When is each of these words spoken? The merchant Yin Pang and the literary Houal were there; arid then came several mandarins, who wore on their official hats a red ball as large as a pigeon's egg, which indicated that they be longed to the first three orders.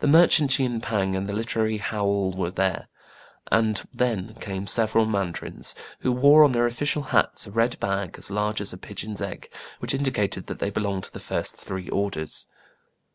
The 0.00 0.06
merchant 0.06 0.58
Yin 0.58 0.82
Pang 0.82 1.16
and 1.16 1.26
the 1.26 1.32
literary 1.32 1.78
Houal 1.78 2.36
were 2.36 2.50
there; 2.50 2.88
arid 3.50 3.80
then 3.94 4.34
came 4.34 4.66
several 4.66 5.06
mandarins, 5.06 5.74
who 6.00 6.12
wore 6.12 6.44
on 6.44 6.52
their 6.52 6.66
official 6.66 7.04
hats 7.04 7.46
a 7.46 7.50
red 7.50 7.80
ball 7.80 8.10
as 8.18 8.30
large 8.30 8.60
as 8.60 8.74
a 8.74 8.76
pigeon's 8.76 9.22
egg, 9.22 9.50
which 9.78 9.94
indicated 9.94 10.48
that 10.48 10.58
they 10.58 10.68
be 10.68 10.82
longed 10.82 11.04
to 11.04 11.12
the 11.14 11.18
first 11.18 11.56
three 11.56 11.88
orders. 11.88 12.46